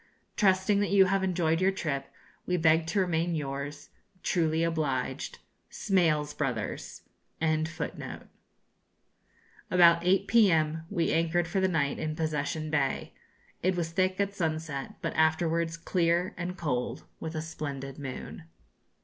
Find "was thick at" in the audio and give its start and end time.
13.75-14.33